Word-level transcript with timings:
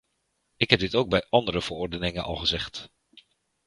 Ik 0.57 0.69
heb 0.69 0.79
dit 0.79 0.95
ook 0.95 1.09
bij 1.09 1.25
andere 1.29 1.61
verordeningen 1.61 2.23
al 2.23 2.35
gezegd. 2.35 2.89